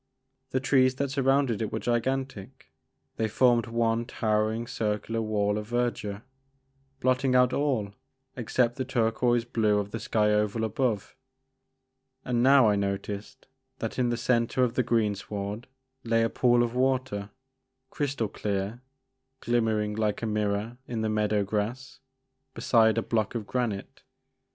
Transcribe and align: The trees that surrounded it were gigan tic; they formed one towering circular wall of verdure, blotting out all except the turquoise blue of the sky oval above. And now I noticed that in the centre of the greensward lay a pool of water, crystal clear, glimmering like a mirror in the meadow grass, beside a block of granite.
The 0.49 0.59
trees 0.59 0.95
that 0.95 1.11
surrounded 1.11 1.61
it 1.61 1.71
were 1.71 1.79
gigan 1.79 2.27
tic; 2.27 2.71
they 3.17 3.27
formed 3.27 3.67
one 3.67 4.05
towering 4.05 4.65
circular 4.65 5.21
wall 5.21 5.59
of 5.59 5.67
verdure, 5.69 6.23
blotting 6.99 7.35
out 7.35 7.53
all 7.53 7.93
except 8.35 8.77
the 8.77 8.83
turquoise 8.83 9.45
blue 9.45 9.77
of 9.77 9.91
the 9.91 9.99
sky 9.99 10.31
oval 10.31 10.63
above. 10.63 11.15
And 12.25 12.41
now 12.41 12.67
I 12.67 12.75
noticed 12.75 13.45
that 13.77 13.99
in 13.99 14.09
the 14.09 14.17
centre 14.17 14.63
of 14.63 14.73
the 14.73 14.81
greensward 14.81 15.67
lay 16.03 16.23
a 16.23 16.31
pool 16.31 16.63
of 16.63 16.73
water, 16.73 17.29
crystal 17.91 18.27
clear, 18.27 18.81
glimmering 19.39 19.93
like 19.95 20.23
a 20.23 20.25
mirror 20.25 20.77
in 20.87 21.01
the 21.01 21.09
meadow 21.09 21.43
grass, 21.43 21.99
beside 22.55 22.97
a 22.97 23.03
block 23.03 23.35
of 23.35 23.45
granite. 23.45 24.01